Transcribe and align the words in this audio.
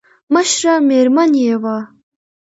مشره 0.33 0.73
مېرمن 0.89 1.31
يې 1.43 1.55
وه. 1.61 1.77